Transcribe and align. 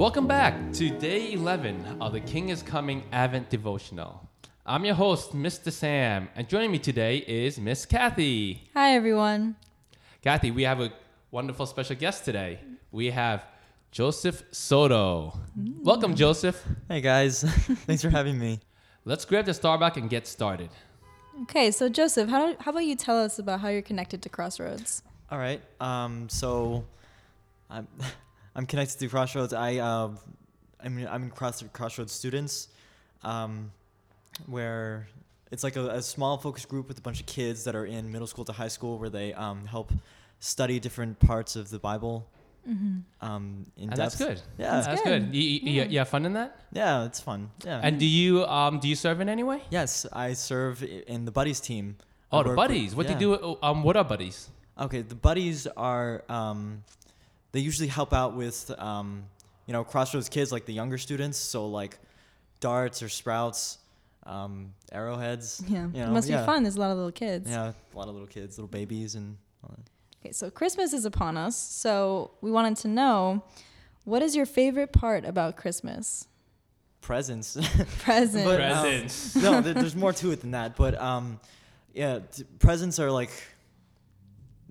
Welcome 0.00 0.26
back 0.26 0.72
to 0.72 0.88
day 0.88 1.34
11 1.34 1.98
of 2.00 2.14
the 2.14 2.20
King 2.20 2.48
is 2.48 2.62
Coming 2.62 3.02
Advent 3.12 3.50
Devotional. 3.50 4.26
I'm 4.64 4.86
your 4.86 4.94
host, 4.94 5.36
Mr. 5.36 5.70
Sam, 5.70 6.30
and 6.34 6.48
joining 6.48 6.70
me 6.70 6.78
today 6.78 7.18
is 7.18 7.60
Miss 7.60 7.84
Kathy. 7.84 8.66
Hi, 8.72 8.94
everyone. 8.94 9.56
Kathy, 10.22 10.52
we 10.52 10.62
have 10.62 10.80
a 10.80 10.90
wonderful 11.30 11.66
special 11.66 11.96
guest 11.96 12.24
today. 12.24 12.60
We 12.90 13.10
have 13.10 13.44
Joseph 13.90 14.42
Soto. 14.52 15.38
Welcome, 15.82 16.14
Joseph. 16.14 16.64
Hey 16.88 17.02
guys, 17.02 17.42
thanks 17.84 18.00
for 18.00 18.08
having 18.08 18.38
me. 18.38 18.58
Let's 19.04 19.26
grab 19.26 19.44
the 19.44 19.52
Starbucks 19.52 19.98
and 19.98 20.08
get 20.08 20.26
started. 20.26 20.70
Okay, 21.42 21.70
so 21.70 21.90
Joseph, 21.90 22.30
how, 22.30 22.56
how 22.58 22.70
about 22.70 22.86
you 22.86 22.96
tell 22.96 23.18
us 23.18 23.38
about 23.38 23.60
how 23.60 23.68
you're 23.68 23.82
connected 23.82 24.22
to 24.22 24.30
Crossroads? 24.30 25.02
All 25.30 25.38
right, 25.38 25.60
um, 25.78 26.30
so 26.30 26.86
I'm 27.68 27.86
I'm 28.54 28.66
connected 28.66 28.98
to 28.98 29.08
Crossroads. 29.08 29.52
I 29.52 29.76
uh, 29.76 30.10
I'm 30.82 30.98
in- 30.98 31.08
I'm 31.08 31.22
in 31.24 31.30
Cross 31.30 31.62
Crossroads 31.72 32.12
students, 32.12 32.68
um, 33.22 33.70
where 34.46 35.06
it's 35.50 35.62
like 35.64 35.76
a, 35.76 35.88
a 35.90 36.02
small 36.02 36.38
focus 36.38 36.64
group 36.64 36.88
with 36.88 36.98
a 36.98 37.02
bunch 37.02 37.20
of 37.20 37.26
kids 37.26 37.64
that 37.64 37.74
are 37.74 37.86
in 37.86 38.10
middle 38.10 38.26
school 38.26 38.44
to 38.46 38.52
high 38.52 38.68
school, 38.68 38.98
where 38.98 39.10
they 39.10 39.32
um, 39.34 39.66
help 39.66 39.92
study 40.40 40.80
different 40.80 41.18
parts 41.18 41.56
of 41.56 41.70
the 41.70 41.78
Bible. 41.78 42.26
Um, 42.66 43.66
in 43.76 43.88
And 43.88 43.90
depth. 43.90 43.96
that's 43.96 44.16
good. 44.16 44.40
Yeah, 44.58 44.80
That's 44.82 45.02
good. 45.02 45.22
good. 45.32 45.34
You, 45.34 45.42
you, 45.42 45.70
you- 45.82 45.88
you 45.90 45.98
have 45.98 46.08
fun 46.08 46.24
in 46.26 46.34
that? 46.34 46.56
yeah, 46.72 47.04
it's 47.04 47.18
fun. 47.20 47.50
Yeah. 47.64 47.80
And 47.82 47.98
do 47.98 48.06
you 48.06 48.44
um 48.44 48.78
do 48.78 48.86
you 48.88 48.94
serve 48.94 49.20
in 49.20 49.28
any 49.28 49.42
way? 49.42 49.62
yes, 49.70 50.06
I 50.12 50.34
serve 50.34 50.82
in 50.82 51.24
the 51.24 51.32
buddies 51.32 51.58
team. 51.60 51.96
Oh, 52.30 52.42
the 52.42 52.50
work 52.50 52.56
with- 52.58 52.68
buddies. 52.68 52.94
What 52.94 53.06
yeah. 53.08 53.18
do 53.18 53.30
you 53.30 53.36
do? 53.38 53.58
Um, 53.62 53.82
what 53.82 53.96
are 53.96 54.04
buddies? 54.04 54.50
Okay, 54.78 55.02
the 55.02 55.14
buddies 55.16 55.66
are 55.76 56.22
um, 56.28 56.84
they 57.52 57.60
usually 57.60 57.88
help 57.88 58.12
out 58.12 58.34
with 58.34 58.70
um, 58.78 59.24
you 59.66 59.72
know 59.72 59.84
Crossroads 59.84 60.28
kids 60.28 60.52
like 60.52 60.66
the 60.66 60.72
younger 60.72 60.98
students, 60.98 61.38
so 61.38 61.66
like 61.66 61.98
darts 62.60 63.02
or 63.02 63.08
sprouts, 63.08 63.78
um, 64.24 64.72
arrowheads. 64.92 65.62
Yeah, 65.68 65.88
you 65.92 66.02
it 66.02 66.08
must 66.08 66.28
yeah. 66.28 66.40
be 66.40 66.46
fun. 66.46 66.62
There's 66.62 66.76
a 66.76 66.80
lot 66.80 66.90
of 66.90 66.96
little 66.96 67.12
kids. 67.12 67.50
Yeah, 67.50 67.72
a 67.94 67.98
lot 67.98 68.08
of 68.08 68.14
little 68.14 68.28
kids, 68.28 68.58
little 68.58 68.68
babies, 68.68 69.14
and 69.14 69.36
all 69.62 69.74
that. 69.76 69.90
Okay, 70.22 70.32
so 70.32 70.50
Christmas 70.50 70.92
is 70.92 71.04
upon 71.04 71.36
us, 71.36 71.56
so 71.56 72.32
we 72.40 72.50
wanted 72.50 72.76
to 72.78 72.88
know 72.88 73.42
what 74.04 74.22
is 74.22 74.36
your 74.36 74.46
favorite 74.46 74.92
part 74.92 75.24
about 75.24 75.56
Christmas? 75.56 76.26
presents. 77.00 77.56
Presents. 77.98 78.44
But, 78.44 78.60
um, 78.60 78.82
Presents. 78.82 79.36
no, 79.36 79.60
there, 79.60 79.74
there's 79.74 79.96
more 79.96 80.12
to 80.14 80.30
it 80.30 80.40
than 80.40 80.52
that. 80.52 80.76
But 80.76 81.00
um, 81.00 81.40
yeah, 81.92 82.20
t- 82.20 82.44
presents 82.58 82.98
are 82.98 83.10
like 83.10 83.30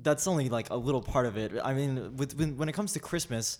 that's 0.01 0.27
only 0.27 0.49
like 0.49 0.69
a 0.69 0.75
little 0.77 1.01
part 1.01 1.25
of 1.25 1.37
it. 1.37 1.53
I 1.63 1.73
mean, 1.73 2.17
with 2.17 2.37
when, 2.37 2.57
when 2.57 2.69
it 2.69 2.73
comes 2.73 2.93
to 2.93 2.99
Christmas, 2.99 3.59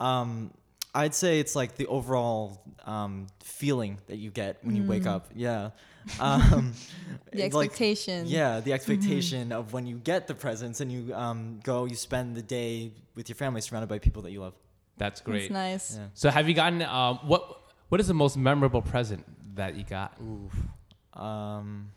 um, 0.00 0.52
I'd 0.94 1.14
say 1.14 1.40
it's 1.40 1.54
like 1.54 1.76
the 1.76 1.86
overall 1.86 2.62
um, 2.86 3.26
feeling 3.40 3.98
that 4.06 4.16
you 4.16 4.30
get 4.30 4.58
when 4.62 4.74
you 4.76 4.82
wake 4.84 5.06
up. 5.06 5.30
Yeah. 5.34 5.70
Um, 6.20 6.72
the 7.32 7.44
it's 7.44 7.54
like- 7.54 7.66
expectation. 7.66 8.24
yeah, 8.26 8.60
the 8.60 8.72
expectation 8.72 9.52
of 9.52 9.74
when 9.74 9.86
you 9.86 9.96
get 9.98 10.26
the 10.26 10.34
presents 10.34 10.80
and 10.80 10.90
you 10.90 11.14
um, 11.14 11.60
go, 11.62 11.84
you 11.84 11.96
spend 11.96 12.34
the 12.34 12.40
day 12.40 12.92
with 13.14 13.28
your 13.28 13.36
family 13.36 13.60
surrounded 13.60 13.88
by 13.88 13.98
people 13.98 14.22
that 14.22 14.30
you 14.30 14.40
love. 14.40 14.54
That's 14.96 15.20
great. 15.20 15.52
That's 15.52 15.52
nice. 15.52 15.96
Yeah. 15.98 16.06
So 16.14 16.30
have 16.30 16.48
you 16.48 16.54
gotten 16.54 16.80
um 16.80 17.18
what 17.24 17.60
what 17.90 18.00
is 18.00 18.06
the 18.06 18.14
most 18.14 18.38
memorable 18.38 18.80
present 18.80 19.22
that 19.56 19.74
you 19.76 19.84
got? 19.84 20.14
Ooh. 20.22 21.20
Um, 21.20 21.90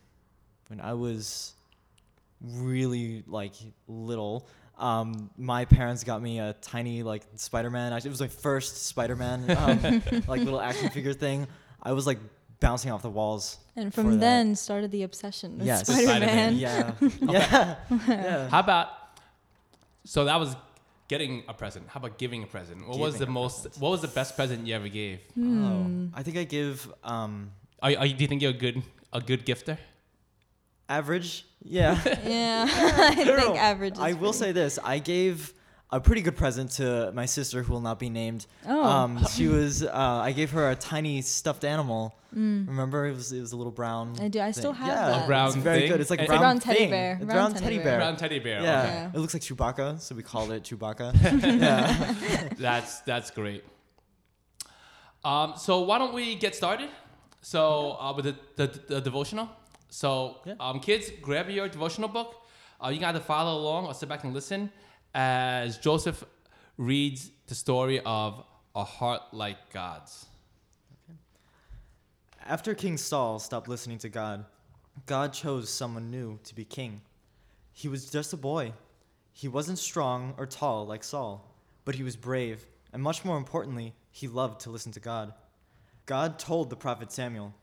when 0.67 0.81
I 0.81 0.93
was 0.93 1.53
really 2.43 3.23
like 3.27 3.53
little, 3.87 4.47
um, 4.77 5.29
my 5.37 5.65
parents 5.65 6.03
got 6.03 6.21
me 6.21 6.39
a 6.39 6.53
tiny 6.61 7.03
like 7.03 7.23
Spider-Man. 7.35 7.93
It 7.93 8.05
was 8.05 8.21
my 8.21 8.27
first 8.27 8.87
Spider-Man 8.87 9.51
um, 9.57 10.03
like 10.27 10.41
little 10.41 10.61
action 10.61 10.89
figure 10.89 11.13
thing. 11.13 11.47
I 11.81 11.93
was 11.93 12.07
like 12.07 12.19
bouncing 12.59 12.91
off 12.91 13.01
the 13.01 13.09
walls. 13.09 13.57
And 13.75 13.93
for 13.93 14.01
from 14.01 14.11
that. 14.13 14.19
then 14.19 14.55
started 14.55 14.91
the 14.91 15.03
obsession 15.03 15.57
with 15.57 15.67
Yes. 15.67 15.87
Spider-Man. 15.87 16.55
Yeah, 16.57 16.93
yeah, 17.21 17.75
yeah. 18.07 18.49
How 18.49 18.59
about 18.59 18.89
so 20.03 20.25
that 20.25 20.39
was 20.39 20.55
getting 21.07 21.43
a 21.47 21.53
present. 21.53 21.87
How 21.89 21.99
about 21.99 22.17
giving 22.17 22.41
a 22.43 22.47
present? 22.47 22.87
What 22.87 22.97
was 22.97 23.17
the 23.17 23.27
most 23.27 23.63
present. 23.63 23.81
what 23.81 23.89
was 23.91 24.01
the 24.01 24.07
best 24.07 24.35
present 24.35 24.65
you 24.65 24.73
ever 24.75 24.87
gave? 24.87 25.19
Hmm. 25.35 25.65
Oh, 25.65 26.17
I 26.17 26.23
think 26.23 26.37
I 26.37 26.43
give 26.43 26.91
um, 27.03 27.51
Are, 27.81 27.91
are 27.97 28.05
you, 28.05 28.15
do 28.15 28.23
you 28.23 28.27
think 28.27 28.41
you're 28.41 28.51
a 28.51 28.53
good 28.53 28.81
a 29.13 29.21
good 29.21 29.45
gifter? 29.45 29.77
Average. 30.97 31.45
Yeah. 31.63 31.99
Yeah, 32.25 32.65
I 32.69 33.15
No, 33.15 33.23
no, 33.23 33.35
think 33.41 33.55
no. 33.55 33.61
average. 33.71 33.93
Is 33.93 33.99
I 33.99 34.13
will 34.13 34.33
say 34.33 34.51
this: 34.51 34.79
I 34.83 34.97
gave 34.99 35.53
a 35.91 35.99
pretty 35.99 36.21
good 36.21 36.35
present 36.37 36.71
to 36.79 37.11
my 37.13 37.25
sister, 37.27 37.61
who 37.63 37.73
will 37.73 37.81
not 37.89 37.99
be 37.99 38.09
named. 38.09 38.45
Oh. 38.67 38.83
Um, 38.83 39.11
she 39.35 39.47
was. 39.47 39.83
Uh, 39.83 39.91
I 40.29 40.31
gave 40.31 40.51
her 40.51 40.71
a 40.71 40.75
tiny 40.75 41.21
stuffed 41.21 41.63
animal. 41.65 42.15
Remember, 42.33 43.05
it 43.07 43.13
was 43.13 43.31
it 43.33 43.41
was 43.41 43.51
a 43.51 43.57
little 43.57 43.73
brown. 43.81 44.15
Mm. 44.15 44.23
I 44.23 44.27
do. 44.29 44.39
I 44.39 44.51
still 44.51 44.71
have 44.73 44.87
yeah, 44.87 45.07
that. 45.11 45.23
A 45.25 45.27
brown 45.27 45.47
It's 45.49 45.55
very 45.57 45.79
thing? 45.81 45.89
good. 45.91 46.01
It's 46.01 46.09
like 46.09 46.21
a 46.21 46.25
brown, 46.27 46.39
brown 46.39 46.59
teddy 46.59 46.79
thing. 46.79 46.89
bear. 46.91 47.13
A 47.21 47.25
Brown 47.25 47.27
brown 47.35 47.51
teddy 47.53 47.63
teddy 47.65 47.77
bear. 47.77 47.83
bear. 47.85 47.97
Brown 47.99 48.15
teddy 48.17 48.39
bear. 48.39 48.61
Yeah. 48.61 48.79
Okay. 48.83 48.93
Yeah. 48.93 49.11
it 49.15 49.19
looks 49.21 49.33
like 49.35 49.43
Chewbacca, 49.43 49.99
so 49.99 50.15
we 50.15 50.23
called 50.23 50.49
it 50.51 50.63
Chewbacca. 50.63 51.07
yeah. 51.59 52.47
That's 52.57 53.01
that's 53.01 53.29
great. 53.31 53.63
Um, 55.23 55.53
so 55.57 55.81
why 55.81 55.97
don't 55.99 56.13
we 56.13 56.35
get 56.35 56.55
started? 56.55 56.89
So 57.41 57.97
uh, 57.99 58.13
with 58.15 58.25
the, 58.25 58.35
the, 58.55 58.67
the 58.95 59.01
devotional. 59.01 59.49
So 59.91 60.37
Yeah. 60.45 60.55
um, 60.59 60.79
kids, 60.79 61.11
grab 61.21 61.49
your 61.49 61.67
devotional 61.67 62.07
book. 62.09 62.47
Uh, 62.83 62.87
you 62.89 62.97
can 62.97 63.09
either 63.09 63.19
follow 63.19 63.59
along 63.59 63.85
or 63.85 63.93
sit 63.93 64.07
back 64.09 64.23
and 64.23 64.33
listen 64.33 64.71
as 65.13 65.77
Joseph 65.77 66.23
reads 66.77 67.29
the 67.47 67.53
story 67.55 67.99
of 68.05 68.43
a 68.73 68.83
heart 68.85 69.21
like 69.33 69.69
God's. 69.71 70.25
After 72.45 72.73
King 72.73 72.97
Saul 72.97 73.37
stopped 73.37 73.67
listening 73.67 73.99
to 73.99 74.09
God, 74.09 74.45
God 75.05 75.33
chose 75.33 75.69
someone 75.69 76.09
new 76.09 76.39
to 76.45 76.55
be 76.55 76.65
king. 76.65 77.01
He 77.73 77.87
was 77.87 78.09
just 78.09 78.33
a 78.33 78.37
boy. 78.37 78.73
He 79.33 79.47
wasn't 79.47 79.77
strong 79.77 80.33
or 80.37 80.45
tall 80.45 80.85
like 80.87 81.03
Saul, 81.03 81.53
but 81.85 81.95
he 81.95 82.03
was 82.03 82.15
brave, 82.15 82.65
and 82.93 83.03
much 83.03 83.23
more 83.23 83.37
importantly, 83.37 83.93
he 84.11 84.27
loved 84.27 84.61
to 84.61 84.69
listen 84.69 84.91
to 84.93 84.99
God. 84.99 85.33
God 86.05 86.39
told 86.39 86.69
the 86.69 86.75
prophet 86.75 87.11
Samuel, 87.11 87.53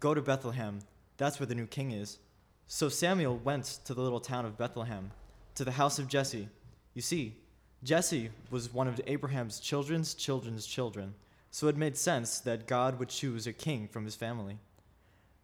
Go 0.00 0.12
to 0.14 0.20
Bethlehem, 0.20 0.80
that's 1.16 1.40
where 1.40 1.46
the 1.46 1.54
new 1.54 1.66
king 1.66 1.92
is. 1.92 2.18
So 2.66 2.88
Samuel 2.88 3.38
went 3.38 3.64
to 3.84 3.94
the 3.94 4.00
little 4.00 4.20
town 4.20 4.44
of 4.44 4.58
Bethlehem, 4.58 5.12
to 5.54 5.64
the 5.64 5.72
house 5.72 5.98
of 5.98 6.08
Jesse. 6.08 6.48
You 6.94 7.02
see, 7.02 7.36
Jesse 7.84 8.30
was 8.50 8.72
one 8.72 8.88
of 8.88 9.00
Abraham's 9.06 9.60
children's 9.60 10.14
children's 10.14 10.66
children, 10.66 11.14
so 11.50 11.68
it 11.68 11.76
made 11.76 11.96
sense 11.96 12.40
that 12.40 12.66
God 12.66 12.98
would 12.98 13.08
choose 13.08 13.46
a 13.46 13.52
king 13.52 13.86
from 13.88 14.04
his 14.04 14.16
family. 14.16 14.58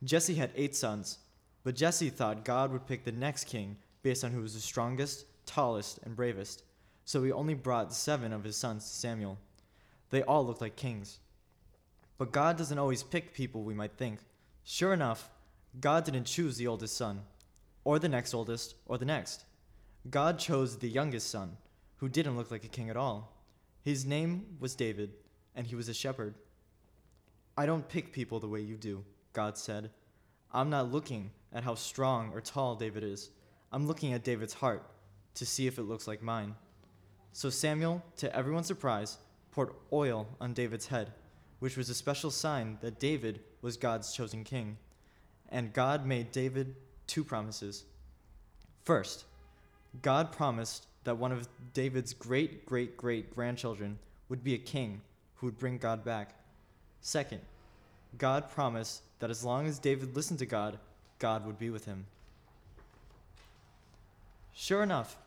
Jesse 0.03 0.35
had 0.35 0.51
eight 0.57 0.75
sons, 0.75 1.19
but 1.63 1.77
Jesse 1.77 2.11
thought 2.11 2.45
God 2.45 2.73
would 2.73 2.87
pick 2.87 3.05
the 3.05 3.13
next 3.13 3.45
king 3.45 3.77
based 4.03 4.25
on 4.25 4.33
who 4.33 4.43
was 4.43 4.55
the 4.55 4.61
strongest, 4.61 5.27
tallest, 5.47 6.01
and 6.03 6.17
bravest, 6.17 6.65
so 7.05 7.23
he 7.23 7.33
only 7.33 7.55
brought 7.55 7.93
seven 7.93 8.33
of 8.33 8.45
his 8.45 8.57
sons 8.57 8.85
to 8.85 8.97
Samuel. 8.97 9.39
They 10.11 10.23
all 10.23 10.45
looked 10.45 10.61
like 10.61 10.77
kings. 10.77 11.19
But 12.19 12.33
God 12.33 12.57
doesn't 12.57 12.79
always 12.79 13.03
pick 13.03 13.35
people 13.35 13.63
we 13.63 13.75
might 13.75 13.97
think. 13.97 14.21
Sure 14.65 14.93
enough, 14.93 15.31
God 15.81 16.05
didn't 16.05 16.25
choose 16.25 16.57
the 16.57 16.67
oldest 16.67 16.97
son, 16.97 17.23
or 17.85 17.99
the 17.99 18.09
next 18.09 18.35
oldest, 18.35 18.75
or 18.87 18.99
the 18.99 19.05
next. 19.05 19.45
God 20.11 20.39
chose 20.39 20.77
the 20.77 20.89
youngest 20.89 21.31
son, 21.31 21.57
who 21.97 22.09
didn't 22.09 22.37
look 22.37 22.51
like 22.51 22.65
a 22.65 22.69
king 22.69 22.91
at 22.91 22.97
all. 22.97 23.33
His 23.83 24.05
name 24.05 24.47
was 24.61 24.75
David, 24.75 25.11
and 25.55 25.67
he 25.67 25.75
was 25.75 25.89
a 25.89 25.95
shepherd. 25.95 26.35
I 27.57 27.67
don't 27.67 27.89
pick 27.89 28.13
people 28.13 28.41
the 28.41 28.49
way 28.49 28.61
you 28.61 28.77
do, 28.77 29.05
God 29.33 29.57
said. 29.57 29.91
I'm 30.53 30.71
not 30.71 30.93
looking 30.93 31.31
at 31.53 31.65
how 31.65 31.75
strong 31.75 32.31
or 32.33 32.41
tall 32.41 32.75
David 32.75 33.03
is. 33.03 33.31
I'm 33.73 33.87
looking 33.87 34.13
at 34.13 34.25
David's 34.25 34.55
heart 34.55 34.85
to 35.35 35.47
see 35.47 35.67
if 35.67 35.79
it 35.79 35.85
looks 35.85 36.07
like 36.07 36.23
mine. 36.23 36.55
So 37.33 37.49
Samuel, 37.49 38.03
to 38.19 38.35
everyone's 38.37 38.67
surprise, 38.67 39.19
poured 39.51 39.71
oil 39.93 40.27
on 40.41 40.53
David's 40.53 40.89
head, 40.89 41.13
which 41.61 41.77
was 41.77 41.89
a 41.89 41.95
special 41.95 42.31
sign 42.31 42.79
that 42.81 43.01
David 43.01 43.41
was 43.63 43.77
God's 43.77 44.13
chosen 44.13 44.45
king. 44.45 44.77
And 45.53 45.73
God 45.73 46.05
made 46.07 46.33
David 46.33 46.75
two 47.07 47.23
promises. 47.23 47.85
First, 48.85 49.25
God 50.01 50.33
promised 50.33 50.87
that 51.05 51.19
one 51.19 51.31
of 51.31 51.47
David's 51.75 52.15
great 52.15 52.65
great 52.67 52.97
great 52.97 53.35
grandchildren 53.35 53.99
would 54.29 54.43
be 54.43 54.55
a 54.55 54.59
king 54.59 55.03
who 55.37 55.47
would 55.47 55.59
bring 55.59 55.77
God 55.77 56.05
back. 56.05 56.35
Second, 57.03 57.41
God 58.17 58.51
promised 58.51 59.03
that 59.19 59.31
as 59.31 59.45
long 59.45 59.67
as 59.67 59.79
David 59.79 60.17
listened 60.17 60.39
to 60.39 60.47
God, 60.47 60.79
God 61.19 61.47
would 61.47 61.59
be 61.59 61.71
with 61.71 61.85
him. 61.85 62.07
Sure 64.55 64.83
enough, 64.83 65.19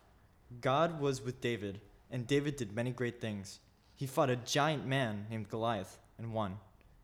God 0.62 1.00
was 1.00 1.22
with 1.22 1.42
David, 1.42 1.82
and 2.12 2.28
David 2.28 2.56
did 2.56 2.76
many 2.76 2.92
great 2.92 3.22
things. 3.22 3.60
He 3.96 4.08
fought 4.08 4.30
a 4.30 4.36
giant 4.36 4.86
man 4.86 5.28
named 5.30 5.50
Goliath 5.50 5.98
and 6.18 6.34
won. 6.34 6.58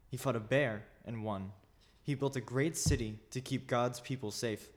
He 0.09 0.17
fought 0.17 0.35
a 0.35 0.39
bear 0.39 0.83
and 1.05 1.23
won. 1.23 1.51
He 2.03 2.15
built 2.15 2.35
a 2.35 2.41
great 2.41 2.75
city 2.75 3.19
to 3.31 3.41
keep 3.41 3.67
God's 3.67 3.99
people 3.99 4.31
safe. 4.31 4.69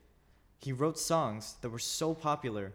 He 0.59 0.71
wrote 0.71 0.99
songs 0.99 1.55
that 1.61 1.69
were 1.69 1.79
so 1.79 2.13
popular, 2.13 2.73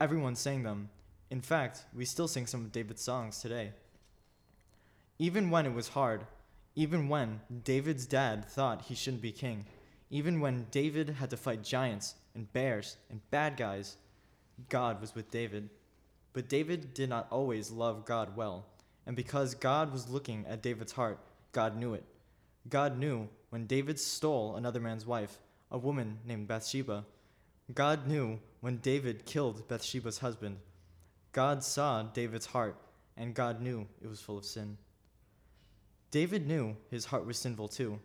everyone 0.00 0.36
sang 0.36 0.62
them. 0.62 0.90
In 1.30 1.40
fact, 1.40 1.84
we 1.94 2.04
still 2.04 2.28
sing 2.28 2.46
some 2.46 2.60
of 2.60 2.72
David's 2.72 3.02
songs 3.02 3.40
today. 3.40 3.72
Even 5.18 5.50
when 5.50 5.66
it 5.66 5.74
was 5.74 5.88
hard, 5.88 6.26
even 6.74 7.08
when 7.08 7.40
David's 7.64 8.06
dad 8.06 8.44
thought 8.44 8.82
he 8.82 8.94
shouldn't 8.94 9.22
be 9.22 9.32
king, 9.32 9.66
even 10.10 10.40
when 10.40 10.66
David 10.70 11.08
had 11.08 11.30
to 11.30 11.36
fight 11.36 11.62
giants 11.62 12.14
and 12.34 12.52
bears 12.52 12.96
and 13.10 13.20
bad 13.30 13.56
guys, 13.56 13.96
God 14.68 15.00
was 15.00 15.14
with 15.14 15.30
David. 15.30 15.70
But 16.34 16.48
David 16.48 16.94
did 16.94 17.08
not 17.08 17.28
always 17.30 17.70
love 17.70 18.04
God 18.04 18.36
well, 18.36 18.66
and 19.06 19.16
because 19.16 19.54
God 19.54 19.92
was 19.92 20.08
looking 20.08 20.46
at 20.46 20.62
David's 20.62 20.92
heart, 20.92 21.18
God 21.52 21.76
knew 21.76 21.94
it. 21.94 22.04
God 22.68 22.98
knew 22.98 23.28
when 23.52 23.66
David 23.66 24.00
stole 24.00 24.56
another 24.56 24.80
man's 24.80 25.04
wife, 25.04 25.36
a 25.70 25.76
woman 25.76 26.18
named 26.24 26.48
Bathsheba. 26.48 27.04
God 27.74 28.06
knew 28.06 28.38
when 28.62 28.78
David 28.78 29.26
killed 29.26 29.68
Bathsheba's 29.68 30.16
husband. 30.16 30.56
God 31.32 31.62
saw 31.62 32.02
David's 32.02 32.46
heart, 32.46 32.78
and 33.14 33.34
God 33.34 33.60
knew 33.60 33.86
it 34.00 34.06
was 34.06 34.22
full 34.22 34.38
of 34.38 34.46
sin. 34.46 34.78
David 36.10 36.48
knew 36.48 36.78
his 36.90 37.04
heart 37.04 37.26
was 37.26 37.36
sinful 37.36 37.68
too. 37.68 37.98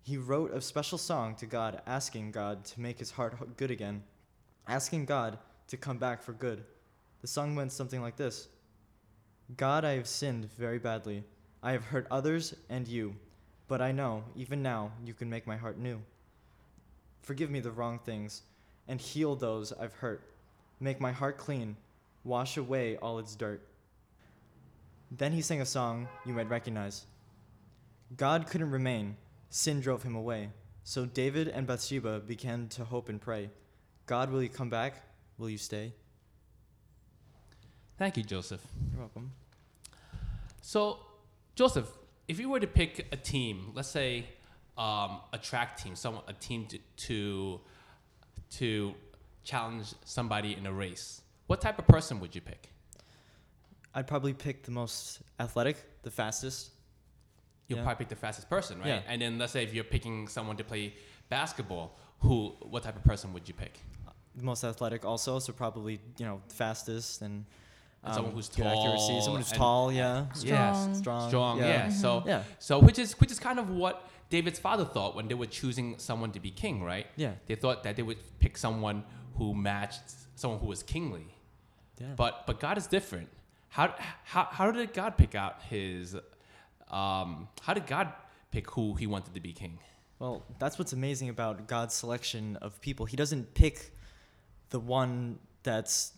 He 0.00 0.16
wrote 0.16 0.54
a 0.54 0.60
special 0.62 0.96
song 0.96 1.34
to 1.34 1.44
God 1.44 1.82
asking 1.86 2.30
God 2.30 2.64
to 2.64 2.80
make 2.80 2.98
his 2.98 3.10
heart 3.10 3.58
good 3.58 3.70
again, 3.70 4.02
asking 4.66 5.04
God 5.04 5.38
to 5.66 5.76
come 5.76 5.98
back 5.98 6.22
for 6.22 6.32
good. 6.32 6.64
The 7.20 7.28
song 7.28 7.54
went 7.54 7.72
something 7.72 8.00
like 8.00 8.16
this 8.16 8.48
God, 9.54 9.84
I 9.84 9.96
have 9.96 10.08
sinned 10.08 10.50
very 10.52 10.78
badly. 10.78 11.24
I 11.62 11.72
have 11.72 11.84
hurt 11.84 12.06
others 12.10 12.54
and 12.70 12.88
you, 12.88 13.16
but 13.68 13.82
I 13.82 13.92
know, 13.92 14.24
even 14.34 14.62
now, 14.62 14.92
you 15.04 15.14
can 15.14 15.28
make 15.28 15.46
my 15.46 15.56
heart 15.56 15.78
new. 15.78 16.00
Forgive 17.22 17.50
me 17.50 17.60
the 17.60 17.70
wrong 17.70 17.98
things 17.98 18.42
and 18.88 19.00
heal 19.00 19.36
those 19.36 19.72
I've 19.72 19.92
hurt. 19.92 20.22
Make 20.80 21.00
my 21.00 21.12
heart 21.12 21.36
clean, 21.36 21.76
wash 22.24 22.56
away 22.56 22.96
all 22.96 23.18
its 23.18 23.34
dirt. 23.34 23.60
Then 25.10 25.32
he 25.32 25.42
sang 25.42 25.60
a 25.60 25.66
song 25.66 26.08
you 26.24 26.32
might 26.32 26.48
recognize. 26.48 27.04
God 28.16 28.46
couldn't 28.46 28.70
remain, 28.70 29.16
sin 29.50 29.80
drove 29.80 30.02
him 30.02 30.14
away. 30.14 30.48
So 30.84 31.04
David 31.04 31.48
and 31.48 31.66
Bathsheba 31.66 32.20
began 32.20 32.68
to 32.68 32.84
hope 32.84 33.10
and 33.10 33.20
pray 33.20 33.50
God, 34.06 34.30
will 34.30 34.42
you 34.42 34.48
come 34.48 34.70
back? 34.70 35.02
Will 35.36 35.50
you 35.50 35.58
stay? 35.58 35.92
Thank 37.98 38.16
you, 38.16 38.22
Joseph. 38.22 38.62
You're 38.90 39.00
welcome. 39.00 39.32
So, 40.62 41.00
Joseph, 41.54 41.90
if 42.28 42.38
you 42.38 42.48
were 42.48 42.60
to 42.60 42.66
pick 42.66 43.06
a 43.10 43.16
team, 43.16 43.72
let's 43.74 43.88
say 43.88 44.26
um, 44.76 45.20
a 45.32 45.38
track 45.40 45.76
team, 45.82 45.96
someone, 45.96 46.22
a 46.28 46.32
team 46.34 46.66
to, 46.66 46.78
to 47.06 47.60
to 48.50 48.94
challenge 49.44 49.94
somebody 50.04 50.54
in 50.54 50.64
a 50.66 50.72
race, 50.72 51.22
what 51.48 51.60
type 51.60 51.78
of 51.78 51.86
person 51.86 52.20
would 52.20 52.34
you 52.34 52.40
pick? 52.40 52.70
I'd 53.94 54.06
probably 54.06 54.32
pick 54.32 54.62
the 54.64 54.70
most 54.70 55.20
athletic, 55.40 55.76
the 56.02 56.10
fastest. 56.10 56.70
You'll 57.66 57.78
Yeah. 57.78 57.84
probably 57.84 58.04
pick 58.04 58.08
the 58.08 58.16
fastest 58.16 58.48
person, 58.48 58.78
right? 58.78 58.88
Yeah. 58.88 59.02
And 59.06 59.20
then 59.20 59.38
let's 59.38 59.52
say 59.52 59.62
if 59.64 59.74
you're 59.74 59.84
picking 59.84 60.28
someone 60.28 60.56
to 60.56 60.64
play 60.64 60.94
basketball, 61.28 61.98
who, 62.20 62.54
what 62.60 62.82
type 62.84 62.96
of 62.96 63.04
person 63.04 63.32
would 63.34 63.46
you 63.48 63.54
pick? 63.54 63.78
The 64.36 64.44
most 64.44 64.64
athletic 64.64 65.04
also, 65.04 65.38
so 65.40 65.52
probably, 65.52 66.00
you 66.18 66.24
know, 66.26 66.40
fastest 66.48 67.22
and, 67.22 67.44
And 68.04 68.14
someone 68.14 68.30
um, 68.30 68.36
who's 68.36 68.48
good 68.48 68.66
accuracy. 68.66 69.08
tall 69.08 69.22
Someone 69.22 69.40
who's 69.42 69.50
and- 69.50 69.58
tall, 69.58 69.92
yeah. 69.92 70.26
Yes, 70.40 70.40
Strong. 70.40 70.94
Strong. 70.94 71.28
strong. 71.30 71.58
Yeah. 71.58 71.88
So, 71.88 72.22
Yeah. 72.26 72.42
so 72.58 72.78
which 72.78 72.98
is 72.98 73.12
which 73.20 73.30
is 73.32 73.38
kind 73.40 73.58
of 73.58 73.70
what 73.70 74.08
David's 74.30 74.58
father 74.58 74.84
thought 74.84 75.16
when 75.16 75.26
they 75.28 75.34
were 75.34 75.46
choosing 75.46 75.98
someone 75.98 76.30
to 76.32 76.40
be 76.40 76.50
king, 76.50 76.82
right? 76.82 77.06
Yeah. 77.16 77.32
They 77.46 77.54
thought 77.56 77.82
that 77.84 77.96
they 77.96 78.02
would 78.02 78.18
pick 78.38 78.56
someone 78.56 79.04
who 79.36 79.54
matched 79.54 80.02
someone 80.36 80.60
who 80.60 80.66
was 80.66 80.82
kingly. 80.82 81.34
Yeah. 82.00 82.14
But 82.16 82.46
but 82.46 82.60
God 82.60 82.78
is 82.78 82.86
different. 82.86 83.28
How 83.70 83.94
how 84.24 84.44
how 84.50 84.70
did 84.70 84.92
God 84.92 85.16
pick 85.16 85.34
out 85.34 85.62
his? 85.68 86.14
Um, 86.90 87.48
how 87.62 87.74
did 87.74 87.86
God 87.86 88.12
pick 88.50 88.70
who 88.70 88.94
he 88.94 89.06
wanted 89.06 89.34
to 89.34 89.40
be 89.40 89.52
king? 89.52 89.78
Well, 90.18 90.42
that's 90.58 90.78
what's 90.78 90.92
amazing 90.92 91.28
about 91.28 91.66
God's 91.68 91.94
selection 91.94 92.56
of 92.56 92.80
people. 92.80 93.06
He 93.06 93.16
doesn't 93.16 93.54
pick 93.54 93.92
the 94.70 94.80
one 94.80 95.38
that's 95.62 96.12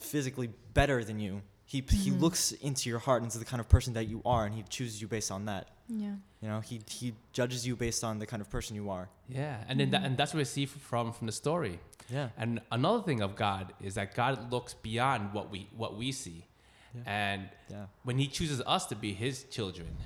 physically 0.00 0.50
better 0.74 1.04
than 1.04 1.18
you. 1.18 1.42
He 1.64 1.78
he 1.78 2.10
mm-hmm. 2.10 2.20
looks 2.20 2.52
into 2.52 2.88
your 2.88 3.00
heart, 3.00 3.22
into 3.22 3.38
the 3.38 3.44
kind 3.44 3.60
of 3.60 3.68
person 3.68 3.94
that 3.94 4.06
you 4.08 4.22
are, 4.24 4.46
and 4.46 4.54
he 4.54 4.62
chooses 4.68 5.00
you 5.02 5.08
based 5.08 5.32
on 5.32 5.46
that. 5.46 5.68
Yeah. 5.88 6.14
You 6.40 6.48
know, 6.48 6.60
he 6.60 6.80
he 6.88 7.14
judges 7.32 7.66
you 7.66 7.74
based 7.74 8.04
on 8.04 8.18
the 8.20 8.26
kind 8.26 8.40
of 8.40 8.48
person 8.48 8.76
you 8.76 8.90
are. 8.90 9.08
Yeah, 9.28 9.56
and 9.68 9.80
then 9.80 9.90
that, 9.90 10.04
and 10.04 10.16
that's 10.16 10.32
what 10.32 10.38
we 10.38 10.44
see 10.44 10.66
from 10.66 11.12
from 11.12 11.26
the 11.26 11.32
story. 11.32 11.80
Yeah. 12.08 12.28
And 12.36 12.60
another 12.70 13.02
thing 13.02 13.20
of 13.20 13.34
God 13.34 13.72
is 13.82 13.94
that 13.94 14.14
God 14.14 14.52
looks 14.52 14.74
beyond 14.74 15.32
what 15.32 15.50
we 15.50 15.68
what 15.76 15.96
we 15.96 16.12
see, 16.12 16.46
Yeah. 16.94 17.02
and 17.06 17.48
Yeah. 17.68 17.86
when 18.04 18.18
He 18.18 18.28
chooses 18.28 18.60
us 18.64 18.86
to 18.86 18.94
be 18.94 19.12
His 19.12 19.44
children, 19.44 19.96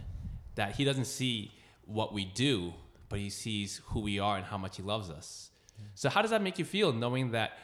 that 0.54 0.76
He 0.76 0.84
doesn't 0.84 1.06
see 1.06 1.52
what 1.84 2.14
we 2.14 2.24
do, 2.24 2.72
but 3.10 3.18
He 3.18 3.28
sees 3.28 3.82
who 3.86 4.00
we 4.00 4.18
are 4.18 4.38
and 4.38 4.46
how 4.46 4.56
much 4.56 4.78
He 4.78 4.82
loves 4.82 5.10
us. 5.10 5.50
So 5.94 6.08
how 6.08 6.22
does 6.22 6.30
that 6.30 6.42
make 6.42 6.58
you 6.58 6.64
feel, 6.64 6.92
knowing 6.92 7.32
that 7.32 7.58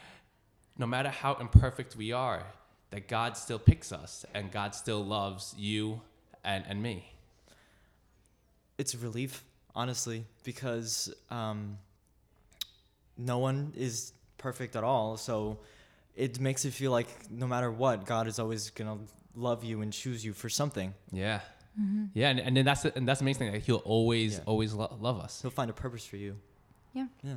no 0.79 0.87
matter 0.87 1.09
how 1.09 1.35
imperfect 1.35 1.97
we 1.97 2.13
are, 2.13 2.43
that 2.91 3.09
God 3.09 3.37
still 3.37 3.59
picks 3.59 3.93
us 3.93 4.25
and 4.35 4.51
God 4.53 4.75
still 4.75 5.05
loves 5.05 5.55
you 5.59 6.01
and, 6.45 6.65
and 6.69 6.83
me? 6.83 7.11
It's 8.79 8.95
a 8.95 8.99
relief, 8.99 9.43
honestly, 9.75 10.25
because 10.45 11.13
um, 11.31 11.79
no 13.17 13.39
one 13.39 13.73
is 13.77 14.13
perfect 14.39 14.77
at 14.77 14.85
all. 14.85 15.17
So 15.17 15.59
it 16.15 16.41
makes 16.41 16.65
it 16.65 16.73
feel 16.73 16.91
like 16.91 17.09
no 17.31 17.47
matter 17.47 17.71
what, 17.71 18.05
God 18.07 18.27
is 18.29 18.39
always 18.39 18.71
gonna 18.71 18.99
love 19.35 19.65
you 19.65 19.81
and 19.83 19.93
choose 19.93 20.25
you 20.25 20.33
for 20.33 20.49
something. 20.49 20.95
Yeah. 21.13 21.41
Yeah, 22.15 22.31
and, 22.31 22.41
and 22.41 22.57
then 22.57 22.65
that's 22.65 22.83
the, 22.83 22.97
and 22.97 23.07
that's 23.07 23.21
the 23.21 23.25
amazing 23.25 23.39
thing. 23.49 23.53
Like 23.53 23.63
he'll 23.65 23.77
always 23.85 24.37
Yeah. 24.37 24.45
always 24.47 24.73
lo- 24.73 24.97
love 24.99 25.21
us. 25.21 25.43
He'll 25.43 25.51
find 25.51 25.69
a 25.71 25.75
purpose 25.75 26.07
for 26.07 26.17
you. 26.17 26.37
Yeah. 26.95 27.07
Yeah. 27.23 27.35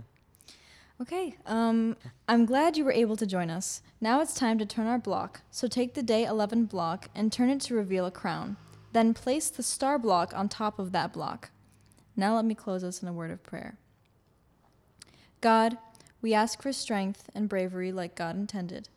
Okay. 1.01 1.35
Um, 1.45 1.95
I'm 2.27 2.45
glad 2.45 2.75
you 2.75 2.83
were 2.83 2.91
able 2.91 3.15
to 3.15 3.25
join 3.25 3.49
us. 3.49 3.81
Now 4.01 4.19
it's 4.19 4.33
time 4.33 4.57
to 4.59 4.65
turn 4.65 4.85
our 4.85 4.97
block. 4.97 5.41
So 5.49 5.67
take 5.67 5.93
the 5.93 6.03
day 6.03 6.25
11 6.25 6.65
block 6.65 7.09
and 7.15 7.31
turn 7.31 7.49
it 7.49 7.61
to 7.61 7.75
reveal 7.75 8.05
a 8.05 8.11
crown. 8.11 8.57
Then 8.91 9.13
place 9.13 9.49
the 9.49 9.63
star 9.63 9.97
block 9.97 10.33
on 10.35 10.49
top 10.49 10.77
of 10.77 10.91
that 10.91 11.13
block. 11.13 11.51
Now 12.17 12.35
let 12.35 12.43
me 12.43 12.53
close 12.53 12.83
us 12.83 13.01
in 13.01 13.07
a 13.07 13.13
word 13.13 13.31
of 13.31 13.43
prayer. 13.43 13.77
God, 15.39 15.77
we 16.21 16.33
ask 16.33 16.61
for 16.61 16.73
strength 16.73 17.29
and 17.33 17.47
bravery 17.47 17.93
like 17.93 18.15
God 18.15 18.35
intended. 18.35 18.89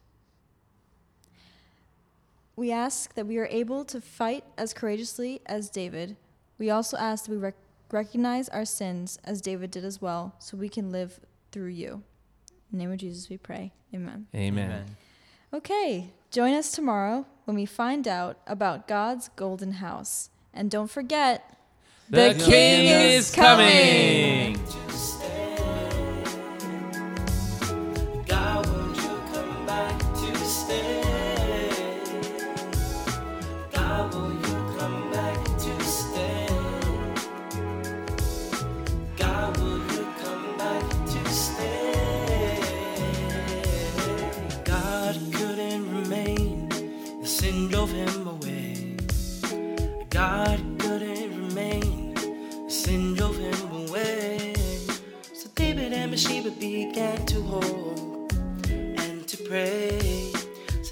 We 2.56 2.72
ask 2.72 3.14
that 3.14 3.28
we 3.28 3.38
are 3.38 3.46
able 3.46 3.84
to 3.84 4.00
fight 4.00 4.44
as 4.58 4.74
courageously 4.74 5.40
as 5.46 5.70
David. 5.70 6.16
We 6.58 6.68
also 6.68 6.96
ask 6.96 7.26
that 7.26 7.30
we 7.30 7.36
rec- 7.36 7.54
recognize 7.92 8.48
our 8.48 8.64
sins 8.64 9.20
as 9.22 9.40
David 9.40 9.70
did 9.70 9.84
as 9.84 10.02
well, 10.02 10.34
so 10.40 10.56
we 10.56 10.68
can 10.68 10.90
live 10.90 11.20
through 11.52 11.68
you. 11.68 12.02
In 12.72 12.78
the 12.78 12.84
name 12.84 12.92
of 12.92 12.98
Jesus, 12.98 13.28
we 13.28 13.36
pray. 13.36 13.72
Amen. 13.94 14.26
Amen. 14.34 14.84
Okay, 15.52 16.10
join 16.30 16.54
us 16.54 16.72
tomorrow 16.72 17.26
when 17.44 17.54
we 17.54 17.66
find 17.66 18.08
out 18.08 18.38
about 18.46 18.88
God's 18.88 19.28
golden 19.36 19.72
house. 19.72 20.30
And 20.54 20.70
don't 20.70 20.90
forget, 20.90 21.56
The 22.08 22.34
king 22.38 22.86
is 22.86 23.30
coming. 23.30 24.54
God, 24.54 24.81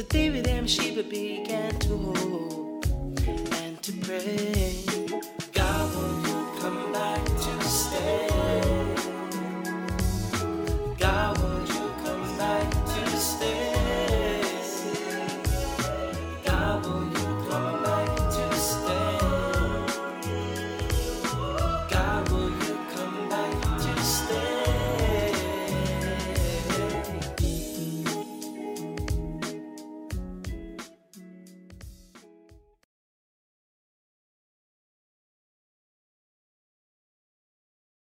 So 0.00 0.06
they 0.06 0.30
with 0.30 0.44
them 0.46 0.66
she 0.66 0.94
began 1.02 1.78
to 1.80 1.96
hope 1.98 2.86
and 3.52 3.82
to 3.82 3.92
pray. 4.00 4.89